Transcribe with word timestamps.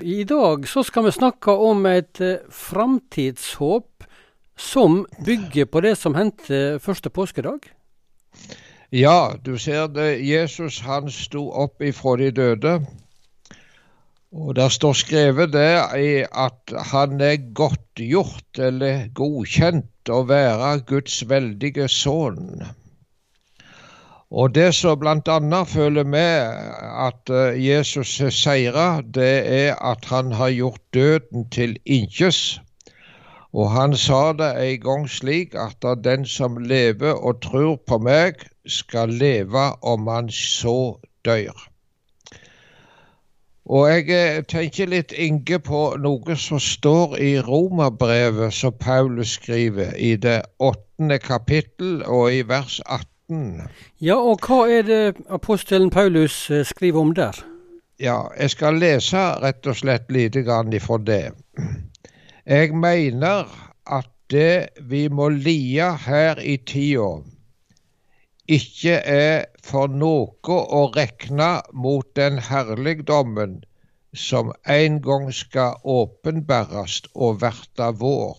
I 0.00 0.24
dag 0.24 0.68
så 0.68 0.82
skal 0.84 1.06
vi 1.06 1.14
snakke 1.14 1.52
om 1.52 1.86
et 1.88 2.20
eh, 2.20 2.44
framtidshåp 2.52 4.04
som 4.56 5.06
bygger 5.24 5.68
på 5.72 5.80
det 5.80 5.94
som 5.96 6.16
hendte 6.16 6.78
første 6.84 7.08
påskedag. 7.08 7.70
Ja, 8.92 9.32
du 9.44 9.56
ser 9.58 9.88
det. 9.88 10.20
Jesus 10.20 10.82
han 10.84 11.08
sto 11.10 11.48
opp 11.48 11.80
ifra 11.82 12.16
de 12.20 12.30
døde. 12.30 12.74
Og 14.36 14.54
der 14.56 14.68
står 14.68 14.92
skrevet 15.00 15.52
det 15.54 16.26
at 16.28 16.76
han 16.92 17.20
er 17.20 17.40
godtgjort 17.56 18.60
eller 18.60 19.08
godkjent 19.16 20.12
å 20.12 20.26
være 20.28 20.74
Guds 20.88 21.22
veldige 21.28 21.88
sønn. 21.88 22.66
Og 24.30 24.54
det 24.54 24.74
som 24.74 24.98
bl.a. 24.98 25.62
føler 25.64 26.04
med 26.04 26.58
at 27.06 27.30
Jesus 27.62 28.18
har 28.18 28.30
seira, 28.30 29.00
det 29.14 29.34
er 29.46 29.74
at 29.78 30.04
han 30.10 30.32
har 30.32 30.50
gjort 30.50 30.80
døden 30.94 31.50
til 31.50 31.76
inkjes. 31.86 32.60
Og 33.52 33.70
han 33.70 33.94
sa 33.96 34.32
det 34.36 34.50
en 34.60 34.80
gang 34.80 35.06
slik 35.08 35.54
at 35.54 35.86
den 36.04 36.26
som 36.26 36.58
lever 36.58 37.14
og 37.14 37.40
tror 37.42 37.78
på 37.86 37.98
meg, 37.98 38.42
skal 38.66 39.08
leve 39.08 39.70
om 39.82 40.06
han 40.10 40.28
så 40.30 40.98
dør. 41.24 41.68
Og 43.66 43.88
jeg 43.90 44.10
eh, 44.14 44.42
tenker 44.46 44.86
litt 44.86 45.12
Inge 45.12 45.58
på 45.58 45.80
noe 45.98 46.36
som 46.38 46.60
står 46.62 47.16
i 47.18 47.32
Romerbrevet 47.42 48.54
som 48.54 48.74
Paulus 48.78 49.34
skriver, 49.40 49.90
i 49.98 50.14
det 50.16 50.42
åttende 50.62 51.18
kapittel 51.18 52.02
og 52.06 52.30
i 52.34 52.44
vers 52.46 52.78
18. 52.86 53.15
Ja, 53.28 54.16
og 54.16 54.46
hva 54.46 54.66
er 54.70 54.82
det 54.86 55.16
apostelen 55.34 55.90
Paulus 55.90 56.50
eh, 56.50 56.64
skriver 56.64 57.00
om 57.00 57.14
der? 57.14 57.40
Ja, 57.98 58.28
jeg 58.38 58.52
skal 58.52 58.78
lese 58.78 59.22
rett 59.42 59.66
og 59.66 59.78
slett 59.80 60.12
lite 60.12 60.44
grann 60.46 60.72
ifra 60.76 60.98
det. 61.02 61.32
Jeg 62.46 62.76
mener 62.76 63.48
at 63.86 64.10
det 64.30 64.68
vi 64.90 65.06
må 65.08 65.28
lie 65.32 65.88
her 66.06 66.38
i 66.38 66.56
tida, 66.56 67.22
ikke 68.46 69.00
er 69.02 69.46
for 69.64 69.90
noe 69.90 70.58
å 70.78 70.84
regne 70.94 71.50
mot 71.74 72.06
den 72.14 72.38
herligdommen 72.38 73.64
som 74.14 74.52
en 74.70 75.00
gang 75.02 75.32
skal 75.34 75.80
åpenbæres 75.82 77.02
og 77.14 77.40
verta 77.42 77.90
vår. 77.90 78.38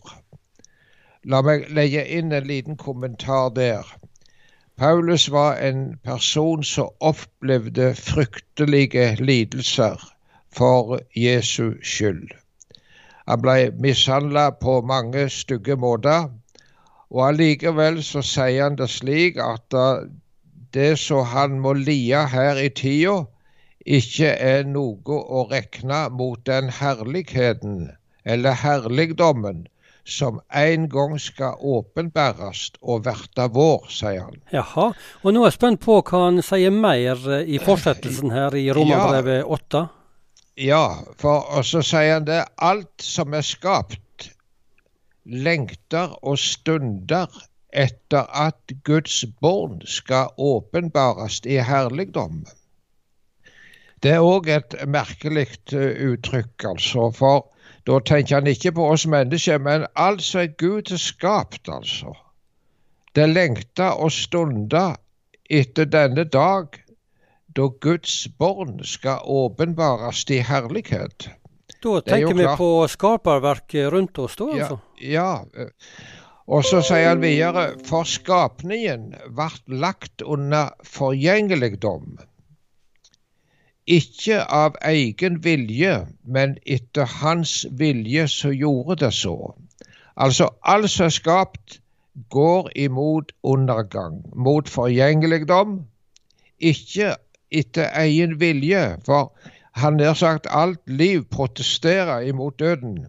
La 1.27 1.41
meg 1.43 1.67
legge 1.75 2.05
inn 2.07 2.31
en 2.31 2.47
liten 2.47 2.77
kommentar 2.79 3.49
der. 3.55 3.83
Paulus 4.77 5.29
var 5.31 5.55
en 5.57 5.97
person 6.03 6.63
som 6.63 6.89
opplevde 6.99 7.95
fryktelige 7.95 9.15
lidelser 9.15 10.13
for 10.53 10.99
Jesu 11.15 11.71
skyld. 11.81 12.29
Han 13.27 13.41
ble 13.41 13.71
mishandla 13.81 14.51
på 14.61 14.75
mange 14.85 15.23
stygge 15.33 15.75
måter. 15.81 16.29
Og 17.09 17.23
allikevel 17.27 18.03
så 18.05 18.21
sier 18.21 18.67
han 18.67 18.77
det 18.77 18.89
slik 18.93 19.39
at 19.41 19.79
det 20.77 20.91
som 21.01 21.25
han 21.25 21.57
må 21.63 21.73
lie 21.73 22.21
her 22.29 22.61
i 22.61 22.69
tida, 22.69 23.23
ikke 23.81 24.29
er 24.51 24.67
noe 24.67 25.17
å 25.39 25.47
regne 25.49 26.03
mot 26.19 26.45
den 26.45 26.69
herligheten 26.69 27.89
eller 28.25 28.61
herligdommen 28.61 29.65
som 30.07 30.39
en 30.55 30.87
gang 30.89 31.17
skal 31.19 31.59
åpenbæres 31.59 32.69
og 32.81 33.03
verta 33.05 33.49
vår, 33.51 33.89
sier 33.91 34.23
han. 34.23 34.39
Jaha, 34.53 34.87
og 34.95 35.35
nå 35.35 35.43
er 35.43 35.49
jeg 35.51 35.57
spent 35.57 35.83
på 35.83 35.99
hva 35.99 36.23
han 36.29 36.39
sier 36.45 36.73
mer 36.73 37.19
i 37.43 37.59
fortsettelsen 37.67 38.31
her 38.31 38.55
i 38.55 38.69
Romerbrevet 38.75 39.43
8. 39.43 39.83
Ja, 40.63 40.85
for 41.19 41.45
og 41.53 41.67
så 41.67 41.83
sier 41.85 42.17
han 42.17 42.29
det 42.29 42.41
alt 42.63 43.03
som 43.03 43.35
er 43.37 43.45
skapt 43.45 44.31
lengter 45.27 46.15
og 46.23 46.39
stunder 46.39 47.27
etter 47.75 48.29
at 48.31 48.73
Guds 48.87 49.19
barn 49.43 49.81
skal 49.85 50.31
åpenbares 50.37 51.41
i 51.45 51.59
herligdom. 51.61 52.45
Det 54.01 54.13
er 54.13 54.23
òg 54.23 54.47
et 54.53 54.75
merkelig 54.87 55.47
eh, 55.73 56.03
uttrykk, 56.11 56.67
altså. 56.71 57.09
For 57.11 57.47
da 57.87 57.99
tenker 58.03 58.41
han 58.41 58.49
ikke 58.51 58.73
på 58.75 58.87
oss 58.91 59.05
mennesker, 59.07 59.61
men 59.63 59.85
alt 59.95 60.23
som 60.25 60.43
er 60.43 60.55
Gud 60.59 60.91
har 60.91 60.99
skapt, 61.01 61.69
altså. 61.71 62.11
Det 63.15 63.29
lengta 63.31 63.93
og 63.95 64.11
stunda 64.11 64.89
etter 65.49 65.87
denne 65.89 66.27
dag 66.27 66.75
da 67.57 67.69
Guds 67.81 68.27
barn 68.37 68.81
skal 68.85 69.23
åpenbares 69.23 70.25
i 70.29 70.43
herlighet. 70.45 71.29
Da 71.81 71.99
tenker 72.05 72.35
vi 72.37 72.45
på 72.59 72.69
skaperverket 72.91 73.91
rundt 73.93 74.19
oss, 74.19 74.35
da 74.37 74.51
altså? 74.51 74.79
Ja. 75.01 75.29
ja. 75.55 75.67
Og 76.47 76.63
så 76.63 76.79
sier 76.85 77.09
han 77.09 77.23
videre 77.23 77.69
for 77.87 78.07
skapningen 78.07 79.09
ble 79.35 79.79
lagt 79.81 80.23
under 80.23 80.75
forgjengeligdom. 80.87 82.17
Ikke 83.87 84.41
av 84.43 84.75
egen 84.83 85.43
vilje, 85.43 85.93
men 86.25 86.57
etter 86.65 87.07
hans 87.21 87.65
vilje 87.71 88.27
så 88.27 88.51
gjorde 88.51 88.97
det 89.05 89.13
så. 89.15 89.53
Altså 90.17 90.49
alt 90.63 90.91
som 90.91 91.05
er 91.05 91.15
skapt, 91.15 91.79
går 92.29 92.69
imot 92.75 93.31
undergang, 93.43 94.23
mot 94.35 94.69
forgjengeligdom. 94.69 95.85
Ikke 96.59 97.15
etter 97.51 97.93
egen 97.95 98.39
vilje, 98.41 98.97
for 99.05 99.31
han 99.77 99.99
nær 100.01 100.13
sagt 100.17 100.47
alt 100.49 100.81
liv 100.89 101.23
protesterer 101.31 102.27
imot 102.27 102.59
døden. 102.59 103.05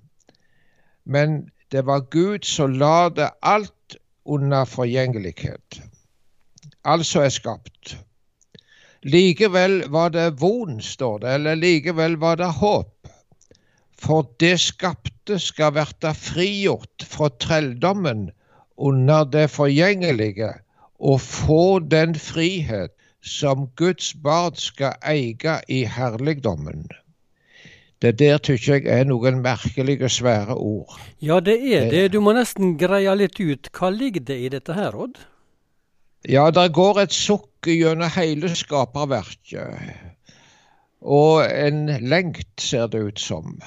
Men 1.04 1.48
det 1.72 1.86
var 1.86 2.00
Gud 2.00 2.44
som 2.44 2.72
la 2.72 3.08
det 3.08 3.30
alt 3.42 3.96
under 4.24 4.64
forgjengelighet. 4.64 5.82
Alt 6.84 7.06
som 7.06 7.22
er 7.22 7.32
skapt. 7.32 7.98
Likevel 9.02 9.84
var 9.88 10.10
det 10.10 10.40
von, 10.40 10.80
står 10.82 11.18
det, 11.22 11.34
eller 11.34 11.56
likevel 11.56 12.16
var 12.18 12.36
det 12.36 12.50
håp. 12.58 13.10
For 13.98 14.26
det 14.40 14.56
skapte 14.62 15.38
skal 15.42 15.74
verta 15.74 16.14
frigjort 16.14 17.06
fra 17.06 17.28
trelldommen 17.30 18.30
under 18.76 19.24
det 19.24 19.48
forgjengelige, 19.54 20.52
og 20.98 21.20
få 21.20 21.78
den 21.78 22.14
frihet 22.14 22.94
som 23.22 23.68
Guds 23.76 24.14
barn 24.14 24.56
skal 24.58 24.98
eie 25.06 25.58
i 25.68 25.84
herligdommen. 25.84 26.88
Det 28.02 28.18
der 28.18 28.38
tykker 28.38 28.78
jeg 28.78 28.86
er 28.86 29.06
noen 29.10 29.40
merkelige, 29.42 30.08
svære 30.08 30.54
ord. 30.54 30.98
Ja, 31.22 31.40
det 31.40 31.58
er 31.74 31.90
det. 31.90 32.12
Du 32.12 32.20
må 32.22 32.34
nesten 32.34 32.76
greie 32.78 33.14
litt 33.18 33.40
ut. 33.40 33.70
Hva 33.74 33.90
ligger 33.90 34.22
det 34.22 34.38
i 34.38 34.50
dette 34.54 34.74
her, 34.74 34.94
Odd? 34.94 35.18
Ja, 36.26 36.50
det 36.50 36.72
går 36.74 37.04
et 37.04 37.14
sukk 37.14 37.68
gjennom 37.70 38.10
hele 38.10 38.50
skaperverket. 38.50 39.78
Og 41.00 41.44
en 41.46 41.86
lengt, 42.10 42.48
ser 42.58 42.88
det 42.90 43.02
ut 43.06 43.20
som. 43.20 43.60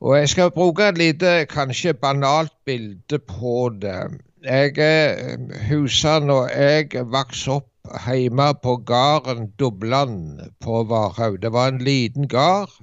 Og 0.00 0.16
jeg 0.18 0.28
skal 0.28 0.50
bruke 0.50 0.88
et 0.88 0.98
lite, 0.98 1.46
kanskje 1.46 1.94
banalt 1.94 2.52
bilde 2.66 3.18
på 3.18 3.70
det. 3.82 4.18
Jeg 4.44 5.38
husker 5.70 6.26
når 6.26 6.50
jeg 6.50 7.06
vokste 7.14 7.60
opp 7.60 7.70
hjemme 8.10 8.50
på 8.62 8.76
gården 8.76 9.52
Dubland 9.58 10.42
på 10.60 10.82
Varhaug. 10.90 11.38
Det 11.42 11.52
var 11.52 11.68
en 11.68 11.78
liten 11.78 12.28
gard. 12.28 12.74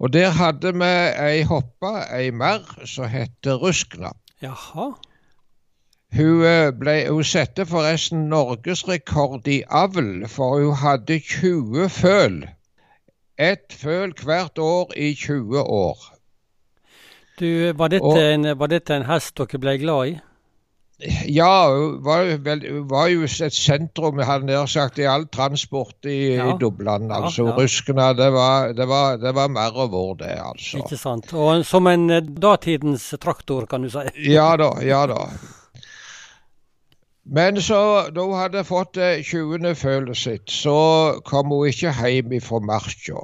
Og 0.00 0.12
der 0.12 0.30
hadde 0.32 0.72
vi 0.72 0.90
ei 1.20 1.42
hoppe, 1.44 1.92
ei 2.16 2.30
merr, 2.32 2.64
som 2.88 3.04
het 3.12 3.46
Ruskna. 3.46 4.14
Jaha. 4.42 4.94
Hun, 6.10 6.42
eh, 6.42 6.70
ble, 6.74 6.94
hun 7.06 7.24
satte 7.24 7.66
forresten 7.70 8.24
norgesrekord 8.32 9.46
i 9.46 9.60
avl, 9.70 10.26
for 10.28 10.58
hun 10.58 10.80
hadde 10.80 11.20
20 11.22 11.86
føl. 11.94 12.40
Ett 13.38 13.72
føl 13.72 14.14
hvert 14.18 14.58
år 14.58 14.90
i 14.96 15.12
20 15.14 15.62
år. 15.62 16.00
Du, 17.40 17.46
var 17.72 17.88
dette, 17.94 18.04
og, 18.04 18.18
en, 18.18 18.50
var 18.58 18.68
dette 18.68 18.98
en 18.98 19.06
hest 19.08 19.38
dere 19.38 19.60
ble 19.62 19.76
glad 19.80 20.10
i? 20.10 20.18
Ja, 21.32 21.70
hun 21.72 22.02
var, 22.04 22.26
var, 22.90 23.06
jo 23.08 23.22
et 23.24 23.54
sentrum 23.56 24.18
hadde 24.20 24.50
nær 24.50 24.66
sagt, 24.68 24.98
i 25.00 25.06
all 25.08 25.24
transport 25.32 26.04
i, 26.04 26.34
ja. 26.34 26.50
i 26.50 26.58
Dublin. 26.60 27.06
altså 27.08 27.46
ja, 27.46 27.54
ja. 27.54 27.54
Ruskene, 27.56 28.10
det 28.18 28.28
var, 28.34 28.74
det, 28.76 28.88
var, 28.90 29.16
det 29.22 29.32
var, 29.38 29.48
mer 29.48 29.78
og 29.78 29.94
vår, 29.94 30.12
det. 30.20 30.34
altså. 30.42 30.82
Ikke 30.82 30.98
sant. 31.00 31.32
Og 31.32 31.64
som 31.64 31.88
en 31.88 32.10
eh, 32.10 32.20
datidens 32.20 33.08
traktor, 33.22 33.64
kan 33.70 33.86
du 33.86 33.88
si. 33.94 34.04
ja 34.34 34.50
da, 34.60 34.74
ja 34.84 35.06
da. 35.08 35.22
Men 37.30 37.60
så, 37.62 38.10
da 38.10 38.24
hun 38.26 38.34
hadde 38.34 38.64
fått 38.66 38.96
det 38.98 39.22
20. 39.28 39.74
følet 39.78 40.18
sitt, 40.18 40.50
så 40.50 41.20
kom 41.24 41.52
hun 41.54 41.68
ikke 41.70 41.92
hjem 41.94 42.34
fra 42.42 42.58
marsja. 42.58 43.22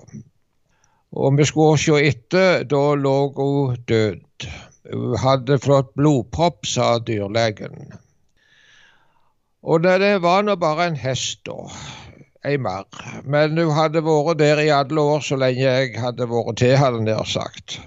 Og 1.17 1.39
vi 1.39 1.47
skulle 1.49 1.81
se 1.81 1.99
etter, 2.07 2.63
da 2.71 2.83
lå 2.95 3.17
hun 3.35 3.77
død. 3.91 4.47
Hun 4.93 5.17
hadde 5.19 5.59
fått 5.59 5.91
blodpropp, 5.99 6.67
sa 6.71 6.97
dyrlegen. 7.03 7.97
Og 9.67 9.83
det 9.83 10.13
var 10.23 10.47
nå 10.47 10.55
bare 10.63 10.87
en 10.93 11.01
hest, 11.03 11.43
da. 11.49 11.67
ei 12.47 12.61
mer. 12.63 12.87
Men 13.27 13.59
hun 13.59 13.75
hadde 13.75 14.05
vært 14.07 14.39
der 14.39 14.63
i 14.63 14.71
alle 14.71 15.03
år 15.03 15.25
så 15.27 15.39
lenge 15.41 15.67
jeg 15.67 15.97
hadde 15.99 16.29
vært 16.31 16.61
til, 16.63 16.77
hadde 16.79 17.03
nær 17.03 17.27
sagt. 17.27 17.81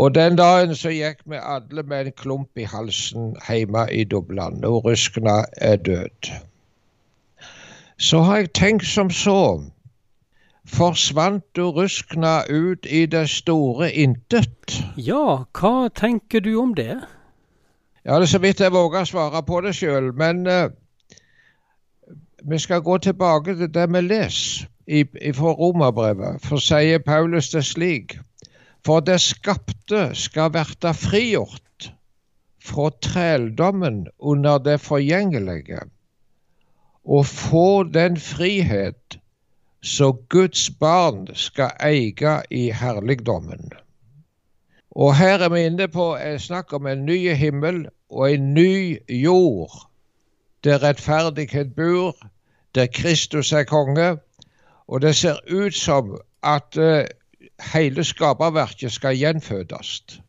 Og 0.00 0.14
den 0.14 0.36
dagen 0.36 0.70
så 0.74 0.88
gikk 0.88 1.18
vi 1.28 1.36
alle 1.36 1.82
med 1.82 2.06
en 2.06 2.14
klump 2.16 2.56
i 2.56 2.64
halsen 2.64 3.34
hjemme 3.48 3.82
i 3.92 4.04
Dublin. 4.08 4.62
Og 4.64 4.84
Ruskna 4.84 5.42
er 5.56 5.76
død. 5.76 6.30
Så 7.98 8.22
har 8.24 8.36
jeg 8.36 8.52
tenkt 8.56 8.86
som 8.86 9.10
så. 9.10 9.60
Forsvant 10.64 11.44
du 11.56 11.70
Ruskna 11.70 12.40
ut 12.48 12.86
i 12.88 13.06
det 13.06 13.28
store 13.28 13.92
intet? 13.92 14.80
Ja, 14.96 15.44
hva 15.60 15.88
tenker 15.94 16.40
du 16.40 16.54
om 16.62 16.72
det? 16.74 16.96
Ja, 18.04 18.14
det 18.14 18.22
er 18.22 18.32
så 18.32 18.38
vidt 18.38 18.60
jeg 18.60 18.72
våger 18.72 19.04
svare 19.04 19.42
på 19.42 19.60
det 19.60 19.74
sjøl. 19.76 20.14
Men 20.16 20.46
uh, 20.46 20.70
vi 22.48 22.58
skal 22.58 22.80
gå 22.80 22.98
tilbake 22.98 23.56
til 23.56 23.74
det 23.74 23.86
vi 23.92 24.00
leser 24.00 24.66
fra 25.36 25.52
Romerbrevet. 25.60 26.40
For 26.40 26.56
sier 26.56 26.98
Paulus 27.04 27.52
det 27.52 27.64
slik. 27.64 28.16
For 28.84 29.00
det 29.00 29.20
skapte 29.20 30.10
skal 30.16 30.52
verta 30.54 30.92
frigjort 30.96 31.90
fra 32.64 32.90
trældommen 33.02 34.06
under 34.18 34.58
det 34.58 34.80
forgjengelige, 34.80 35.80
og 37.04 37.26
få 37.26 37.82
den 37.82 38.16
frihet 38.16 39.18
så 39.82 40.12
Guds 40.28 40.70
barn 40.70 41.28
skal 41.34 41.70
eie 41.80 42.42
i 42.50 42.70
herligdommen. 42.70 43.72
Og 44.90 45.16
her 45.16 45.38
er 45.38 45.48
vi 45.48 45.64
inne 45.64 45.88
på 45.88 46.16
snakk 46.38 46.72
om 46.72 46.86
en 46.86 47.06
ny 47.06 47.34
himmel 47.34 47.86
og 48.10 48.32
en 48.32 48.54
ny 48.54 48.98
jord, 49.08 49.90
der 50.64 50.82
rettferdighet 50.82 51.74
bor, 51.76 52.16
der 52.74 52.86
Kristus 52.86 53.52
er 53.52 53.64
konge. 53.64 54.16
Og 54.88 55.02
det 55.02 55.16
ser 55.16 55.38
ut 55.52 55.74
som 55.74 56.18
at 56.42 56.76
uh, 56.76 57.04
hele 57.72 58.04
skaperverket 58.04 58.92
skal 58.92 59.18
gjenfødes, 59.18 60.20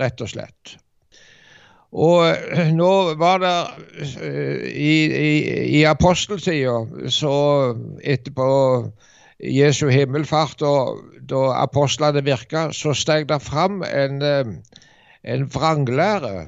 rett 0.00 0.24
og 0.24 0.30
slett. 0.30 0.74
Og 1.94 2.26
uh, 2.26 2.70
nå 2.74 2.92
var 3.20 3.42
det 3.42 3.56
uh, 4.18 4.64
i, 4.66 4.94
i, 5.06 5.32
i 5.78 5.84
aposteltida, 5.86 6.80
så 7.12 7.34
etterpå 8.02 8.48
Jesu 9.44 9.86
himmelfart, 9.90 10.62
og 10.62 11.04
da 11.30 11.46
apostlene 11.60 12.24
virka, 12.26 12.68
så 12.72 12.94
steg 12.96 13.28
det 13.30 13.42
fram 13.42 13.82
en, 13.86 14.22
en 15.24 15.48
vranglære 15.52 16.46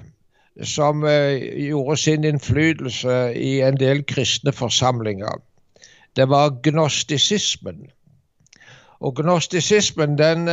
som 0.65 1.03
gjorde 1.05 1.97
sin 2.01 2.25
innflytelse 2.25 3.17
i 3.37 3.59
en 3.67 3.77
del 3.77 4.01
kristne 4.09 4.55
forsamlinger. 4.57 5.43
Det 6.17 6.29
var 6.29 6.55
gnostisismen. 6.65 7.91
Og 9.01 9.17
gnostisismen 9.17 10.19
den, 10.19 10.49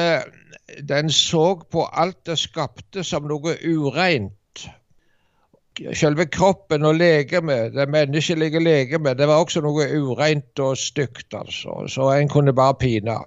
den 0.90 1.10
så 1.10 1.45
på 1.72 1.86
alt 1.94 2.25
det 2.28 2.38
skapte 2.40 3.04
som 3.04 3.28
noe 3.28 3.56
ureint. 3.63 4.66
Selve 5.98 6.28
kroppen 6.30 6.86
og 6.86 7.00
legemet, 7.00 7.74
det 7.74 7.88
menneskelige 7.90 8.60
legemet, 8.62 9.18
det 9.18 9.28
var 9.28 9.42
også 9.42 9.63
noe 9.66 9.88
ureint 9.90 10.60
og 10.62 10.78
stygt, 10.78 11.34
altså. 11.34 11.88
Så 11.90 12.12
en 12.13 12.30
kunne 12.30 12.54
bare 12.54 12.75
pine. 12.80 13.18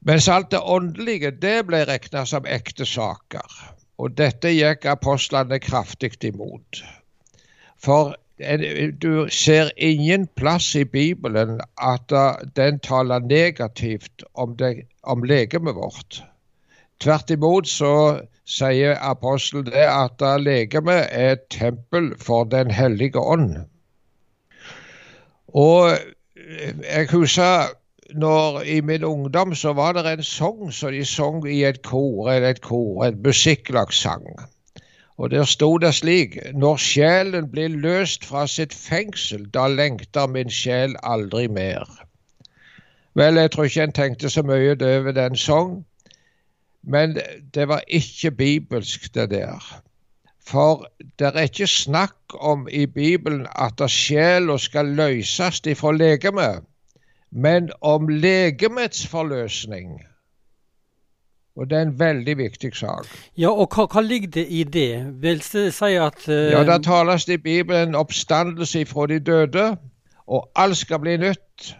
Mens 0.00 0.28
alt 0.28 0.50
det 0.50 0.60
åndelige, 0.62 1.30
det 1.30 1.66
ble 1.66 1.84
regna 1.86 2.24
som 2.26 2.46
ekte 2.46 2.86
saker. 2.86 3.58
Og 3.98 4.14
dette 4.18 4.50
gikk 4.54 4.86
apostlene 4.86 5.58
kraftig 5.62 6.14
imot. 6.26 6.82
For 7.82 8.14
du 9.02 9.28
ser 9.30 9.70
ingen 9.76 10.26
plass 10.36 10.74
i 10.74 10.84
Bibelen 10.84 11.60
at 11.76 12.12
den 12.56 12.78
taler 12.78 13.18
negativt 13.18 14.22
om, 14.34 14.56
det, 14.56 14.86
om 15.02 15.22
legemet 15.22 15.74
vårt. 15.74 16.22
Tvert 17.00 17.30
imot 17.30 17.68
så 17.68 18.20
sier 18.46 18.94
apostelen 19.00 19.66
det 19.70 19.86
at 19.86 20.22
legemet 20.42 21.08
er 21.10 21.32
et 21.32 21.48
tempel 21.50 22.12
for 22.18 22.44
Den 22.44 22.70
hellige 22.70 23.18
ånd. 23.18 23.56
Og 25.48 25.98
jeg 26.84 27.08
husker 27.10 27.74
når 28.14 28.62
I 28.62 28.80
min 28.80 29.04
ungdom 29.04 29.54
så 29.54 29.72
var 29.72 29.92
det 29.92 30.06
en 30.06 30.22
sang 30.22 30.72
som 30.72 30.92
de 30.92 31.04
sang 31.04 31.42
i 31.48 31.64
et 31.64 31.82
kor, 31.82 32.30
eller 32.30 32.48
et 32.48 32.60
kor, 32.60 33.04
en 33.04 33.22
musikklagssang. 33.22 34.24
Og 35.18 35.30
der 35.30 35.44
sto 35.44 35.78
det 35.78 35.94
slik 35.94 36.36
Når 36.54 36.76
sjelen 36.76 37.50
blir 37.50 37.68
løst 37.68 38.24
fra 38.24 38.46
sitt 38.46 38.74
fengsel, 38.74 39.48
da 39.54 39.66
lengter 39.66 40.26
min 40.26 40.50
sjel 40.50 40.94
aldri 41.02 41.48
mer. 41.48 41.84
Vel, 43.14 43.34
jeg 43.34 43.50
tror 43.50 43.64
ikke 43.64 43.82
en 43.82 43.92
tenkte 43.92 44.30
så 44.30 44.42
mye 44.42 44.76
over 44.78 45.12
den 45.12 45.36
sang, 45.36 45.84
men 46.82 47.18
det 47.54 47.68
var 47.68 47.82
ikke 47.88 48.30
bibelsk, 48.30 49.14
det 49.14 49.30
der. 49.30 49.82
For 50.46 50.86
det 51.18 51.26
er 51.26 51.50
ikke 51.50 51.66
snakk 51.66 52.38
om 52.40 52.68
i 52.70 52.86
Bibelen 52.86 53.46
at 53.58 53.82
sjela 53.90 54.56
skal 54.56 54.86
løses 54.86 55.60
ifra 55.66 55.92
legemet 55.92 56.62
men 57.30 57.70
om 57.80 58.08
legemets 58.08 59.06
forløsning. 59.06 60.02
Og 61.58 61.66
det 61.70 61.78
er 61.78 61.82
en 61.82 61.98
veldig 61.98 62.36
viktig 62.38 62.70
sak. 62.78 63.08
Ja, 63.38 63.50
og 63.50 63.74
hva, 63.74 63.88
hva 63.90 64.02
ligger 64.06 64.30
det 64.38 64.44
i 64.46 64.62
det? 64.62 64.92
Vil 65.22 65.40
det 65.42 65.64
si 65.74 65.96
at 65.98 66.28
uh... 66.28 66.34
Ja, 66.52 66.62
Da 66.62 66.78
tales 66.78 67.26
det 67.26 67.40
i 67.40 67.42
Bibelen 67.42 67.98
oppstandelse 67.98 68.84
fra 68.86 69.08
de 69.10 69.18
døde, 69.18 69.64
og 70.26 70.50
alt 70.54 70.78
skal 70.78 71.02
bli 71.02 71.16
nytt. 71.18 71.72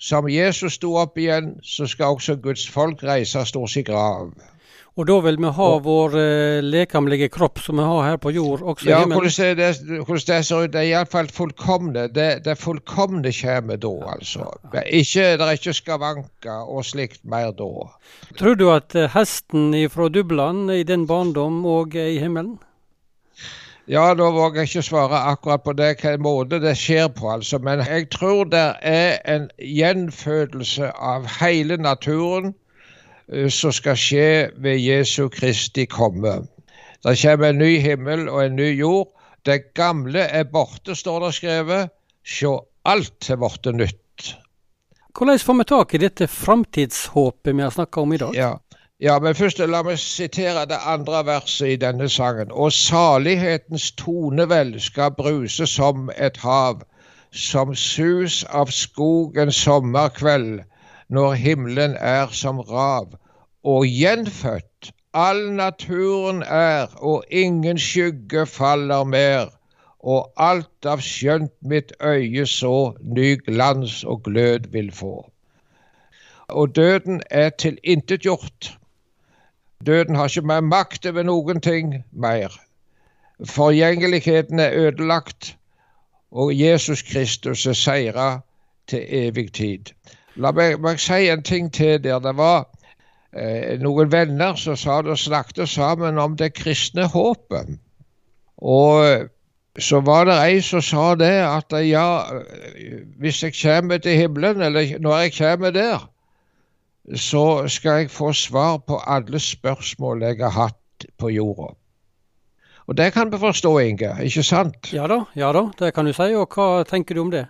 Som 0.00 0.28
Jesus 0.30 0.78
sto 0.78 0.94
opp 0.96 1.18
igjen, 1.18 1.56
så 1.62 1.86
skal 1.90 2.14
også 2.14 2.38
Guds 2.40 2.68
folk 2.70 3.02
reise 3.02 3.42
stort 3.44 3.74
sin 3.74 3.84
grav. 3.84 4.30
Og 4.98 5.06
da 5.06 5.16
vil 5.22 5.36
vi 5.38 5.50
ha 5.54 5.66
og, 5.76 5.84
vår 5.86 6.14
eh, 6.18 6.60
lekamlige 6.66 7.28
kropp 7.30 7.60
som 7.62 7.78
vi 7.78 7.86
har 7.86 8.08
her 8.08 8.16
på 8.20 8.32
jord, 8.34 8.64
også 8.72 8.88
ja, 8.88 8.98
himmelen? 9.00 9.22
Hvordan 9.22 10.24
det 10.26 10.40
ser 10.46 10.64
ut, 10.64 10.72
det 10.72 10.80
er 10.80 10.88
iallfall 10.88 11.30
fullkomne. 11.30 12.08
Det, 12.10 12.28
det 12.44 12.56
fullkomne 12.58 13.30
kommer 13.36 13.78
da, 13.80 13.92
altså. 14.16 14.48
Ikke, 14.82 15.36
det 15.38 15.46
er 15.46 15.60
ikke 15.60 15.76
skavanker 15.78 16.66
og 16.66 16.84
slikt 16.88 17.22
mer 17.22 17.54
da. 17.54 17.70
Tror 18.38 18.58
du 18.58 18.66
at 18.74 18.96
uh, 18.98 19.06
hesten 19.14 19.70
fra 19.94 20.10
Dubland 20.10 20.72
i 20.74 20.82
din 20.82 21.06
barndom 21.06 21.62
òg 21.70 21.94
er 21.94 22.10
i 22.16 22.18
himmelen? 22.22 22.58
Ja, 23.90 24.10
da 24.14 24.26
våger 24.30 24.60
jeg 24.60 24.70
ikke 24.70 24.86
svare 24.86 25.22
akkurat 25.32 25.62
på 25.64 25.72
det, 25.78 25.94
hvilken 25.98 26.22
måte 26.22 26.60
det 26.62 26.76
skjer 26.78 27.08
på, 27.14 27.30
altså. 27.30 27.62
Men 27.62 27.82
jeg 27.86 28.10
tror 28.10 28.50
det 28.50 28.66
er 28.86 29.22
en 29.26 29.48
gjenfødelse 29.58 30.90
av 30.94 31.30
hele 31.40 31.78
naturen 31.78 32.52
Eh, 32.52 32.59
som 33.30 33.72
skal 33.72 33.98
skje 33.98 34.50
ved 34.58 34.78
Jesu 34.82 35.28
Kristi 35.28 35.84
komme. 35.86 36.42
Det 37.04 37.16
kommer 37.22 37.48
en 37.48 37.58
ny 37.58 37.78
himmel 37.78 38.28
og 38.28 38.44
en 38.44 38.56
ny 38.56 38.70
jord. 38.78 39.08
Det 39.46 39.72
gamle 39.74 40.20
er 40.20 40.44
borte, 40.44 40.94
står 40.94 41.20
det 41.24 41.34
skrevet. 41.34 41.92
Sjå, 42.26 42.58
alt 42.84 43.30
er 43.30 43.38
blitt 43.40 43.70
nytt. 43.74 44.34
Hvordan 45.16 45.38
får 45.38 45.56
vi 45.58 45.64
tak 45.64 45.94
i 45.94 46.02
dette 46.02 46.26
framtidshåpet 46.26 47.56
vi 47.56 47.62
har 47.62 47.70
snakka 47.70 48.00
om 48.00 48.12
i 48.12 48.18
dag? 48.20 48.34
Ja. 48.34 48.50
ja, 49.00 49.18
men 49.18 49.34
først 49.34 49.58
la 49.58 49.82
meg 49.82 49.98
sitere 49.98 50.66
det 50.68 50.78
andre 50.86 51.24
verset 51.26 51.74
i 51.74 51.80
denne 51.80 52.08
sangen. 52.08 52.52
Og 52.52 52.72
salighetens 52.72 53.90
tonevel 53.96 54.76
skal 54.80 55.14
bruse 55.16 55.66
som 55.66 56.10
et 56.16 56.36
hav, 56.44 56.82
som 57.32 57.74
sus 57.74 58.44
av 58.44 58.70
skogen 58.74 59.52
sommerkveld 59.52 60.60
når 61.10 61.32
himmelen 61.32 61.96
er 61.98 62.26
som 62.32 62.60
rav, 62.60 63.14
og 63.64 63.86
gjenfødt 63.86 64.92
all 65.14 65.52
naturen 65.52 66.42
er, 66.42 66.86
og 66.96 67.24
ingen 67.30 67.78
skygge 67.78 68.46
faller 68.46 69.04
mer, 69.04 69.50
og 70.00 70.30
alt 70.36 70.86
av 70.86 71.02
skjønt 71.04 71.52
mitt 71.66 71.92
øye 72.00 72.46
så 72.46 72.94
ny 73.02 73.34
glans 73.44 74.04
og 74.04 74.22
glød 74.24 74.70
vil 74.72 74.92
få. 74.94 75.14
Og 76.48 76.76
døden 76.76 77.22
er 77.30 77.50
tilintetgjort. 77.50 78.78
Døden 79.86 80.14
har 80.14 80.28
ikke 80.28 80.46
mer 80.46 80.60
makt 80.60 81.06
over 81.06 81.22
noen 81.22 81.60
ting 81.60 81.94
mer. 82.12 82.54
Forgjengeligheten 83.44 84.58
er 84.58 84.72
ødelagt, 84.72 85.56
og 86.30 86.54
Jesus 86.60 87.02
Kristus 87.02 87.66
er 87.66 87.72
seira 87.72 88.40
til 88.88 89.06
evig 89.08 89.52
tid. 89.52 89.92
La 90.36 90.52
meg, 90.52 90.78
meg, 90.80 91.00
si 91.02 91.26
en 91.30 91.42
ting 91.42 91.72
til 91.72 91.98
der. 92.02 92.20
Det 92.22 92.36
var 92.36 92.68
eh, 93.32 93.76
noen 93.82 94.12
venner 94.12 94.54
som 94.60 94.76
sa 94.78 95.00
det 95.02 95.18
snakket 95.18 95.68
sammen 95.68 96.18
om 96.18 96.36
det 96.36 96.52
kristne 96.54 97.08
håpet. 97.10 97.76
Og 98.60 99.28
så 99.78 100.00
var 100.04 100.26
det 100.28 100.38
ei 100.44 100.60
som 100.64 100.82
sa 100.82 101.14
det 101.14 101.34
at 101.46 101.74
ja, 101.86 102.06
hvis 103.18 103.42
jeg 103.42 103.56
kommer 103.62 103.98
til 103.98 104.18
himmelen, 104.18 104.62
eller 104.62 104.98
når 104.98 105.18
jeg 105.18 105.36
kommer 105.38 105.70
der, 105.70 106.08
så 107.16 107.68
skal 107.68 108.02
jeg 108.02 108.10
få 108.10 108.32
svar 108.32 108.78
på 108.86 109.00
alle 109.06 109.38
spørsmål 109.40 110.22
jeg 110.22 110.36
har 110.40 110.50
hatt 110.50 111.06
på 111.18 111.28
jorda. 111.28 111.74
Og 112.86 112.96
det 112.96 113.12
kan 113.12 113.32
vi 113.32 113.38
forstå, 113.38 113.78
Inge, 113.78 114.16
ikke 114.24 114.42
sant? 114.42 114.92
Ja 114.92 115.06
da, 115.06 115.22
ja 115.36 115.52
da, 115.52 115.68
det 115.78 115.94
kan 115.94 116.06
du 116.06 116.12
si. 116.12 116.26
Og 116.34 116.50
hva 116.50 116.82
tenker 116.84 117.14
du 117.14 117.20
om 117.22 117.30
det? 117.30 117.46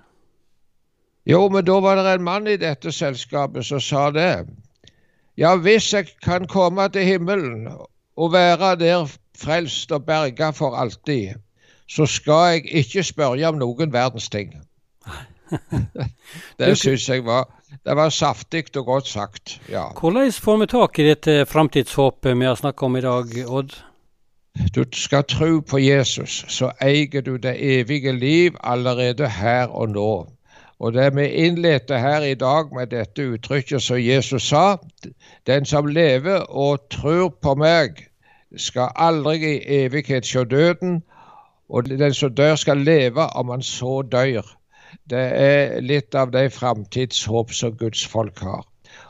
Jo, 1.27 1.49
men 1.49 1.65
da 1.65 1.81
var 1.81 1.97
det 1.97 2.15
en 2.15 2.25
mann 2.25 2.49
i 2.49 2.57
dette 2.57 2.93
selskapet 2.93 3.67
som 3.67 3.81
sa 3.81 4.11
det. 4.11 4.47
Ja, 5.37 5.57
hvis 5.57 5.93
jeg 5.95 6.07
kan 6.25 6.47
komme 6.49 6.89
til 6.89 7.05
himmelen 7.05 7.69
og 8.17 8.33
være 8.33 8.75
der 8.77 9.07
frelst 9.39 9.93
og 9.93 10.05
berga 10.05 10.51
for 10.51 10.77
alltid, 10.77 11.39
så 11.89 12.07
skal 12.07 12.53
jeg 12.53 12.75
ikke 12.83 13.03
spørre 13.03 13.49
om 13.49 13.59
noen 13.61 13.93
verdens 13.93 14.29
ting. 14.29 14.55
det 16.59 16.77
syns 16.79 17.09
jeg 17.09 17.25
var 17.27 17.49
det 17.85 17.95
var 17.97 18.11
saftig 18.11 18.77
og 18.77 18.85
godt 18.87 19.07
sagt. 19.07 19.61
ja. 19.69 19.85
Hvordan 20.01 20.33
får 20.33 20.57
vi 20.57 20.67
tak 20.67 20.99
i 20.99 21.07
dette 21.07 21.47
framtidshåpet 21.47 22.39
vi 22.39 22.45
har 22.45 22.55
snakka 22.55 22.87
om 22.87 22.97
i 22.97 23.01
dag, 23.01 23.25
Odd? 23.47 23.75
Du 24.75 24.85
skal 24.93 25.25
tro 25.25 25.61
på 25.61 25.79
Jesus, 25.79 26.45
så 26.49 26.73
eier 26.83 27.23
du 27.23 27.37
det 27.37 27.55
evige 27.59 28.13
liv 28.13 28.57
allerede 28.61 29.29
her 29.29 29.67
og 29.67 29.89
nå. 29.89 30.27
Og 30.81 30.95
det 30.97 31.11
vi 31.17 31.27
innledte 31.45 31.99
her 32.01 32.25
i 32.25 32.35
dag 32.35 32.71
med 32.73 32.87
dette 32.95 33.27
uttrykket 33.35 33.83
som 33.85 34.01
Jesus 34.01 34.49
sa, 34.49 34.79
den 35.47 35.65
som 35.69 35.87
lever 35.87 36.47
og 36.49 36.87
tror 36.91 37.29
på 37.43 37.55
meg, 37.55 38.07
skal 38.57 38.89
aldri 38.97 39.37
i 39.45 39.83
evighet 39.85 40.27
se 40.27 40.45
døden, 40.45 41.03
og 41.69 41.91
den 41.91 42.15
som 42.15 42.35
dør, 42.35 42.57
skal 42.57 42.81
leve 42.81 43.29
om 43.37 43.53
han 43.53 43.63
så 43.63 44.01
dør. 44.03 44.57
Det 45.11 45.27
er 45.37 45.81
litt 45.85 46.15
av 46.15 46.33
det 46.33 46.49
framtidshåp 46.53 47.53
som 47.55 47.77
Guds 47.77 48.07
folk 48.07 48.41
har. 48.43 48.65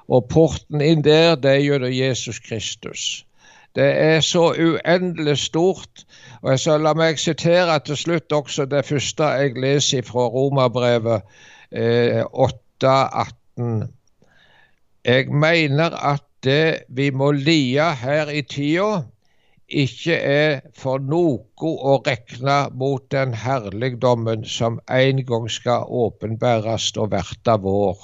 Og 0.08 0.26
porten 0.28 0.82
inn 0.82 1.04
der, 1.06 1.36
det 1.38 1.50
er 1.50 1.64
gjennom 1.64 1.94
Jesus 1.94 2.42
Kristus. 2.42 3.24
Det 3.74 3.86
er 3.86 4.20
så 4.20 4.50
uendelig 4.58 5.38
stort. 5.38 6.04
Og 6.42 6.58
så 6.58 6.76
La 6.78 6.92
meg 6.98 7.20
sitere 7.20 7.78
til 7.86 7.96
slutt 7.96 8.32
også 8.32 8.66
det 8.66 8.82
første 8.88 9.24
jeg 9.38 9.54
leser 9.60 10.02
fra 10.02 10.26
Romerbrevet 10.26 11.22
eh, 11.70 12.24
8,18. 12.24 13.88
Jeg 15.04 15.32
mener 15.32 15.96
at 15.96 16.24
det 16.44 16.84
vi 16.88 17.10
må 17.10 17.30
lie 17.32 17.86
her 18.02 18.30
i 18.32 18.42
tida, 18.42 19.02
ikke 19.70 20.16
er 20.18 20.54
for 20.74 20.98
noe 20.98 21.44
å 21.62 21.98
regne 22.06 22.56
mot 22.74 23.04
den 23.14 23.34
herligdommen 23.38 24.44
som 24.44 24.80
en 24.90 25.20
gang 25.26 25.46
skal 25.48 25.86
åpenbæres 25.86 26.90
og 26.96 27.12
verta 27.12 27.54
vår. 27.62 28.00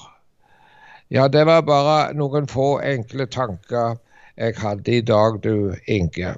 Ja, 1.10 1.26
det 1.28 1.46
var 1.46 1.66
bare 1.66 2.14
noen 2.14 2.46
få 2.50 2.76
enkle 2.82 3.26
tanker 3.26 3.98
jeg 4.36 4.56
hadde 4.60 4.96
i 4.98 5.00
dag, 5.00 5.40
du 5.42 5.74
Inge. 5.86 6.34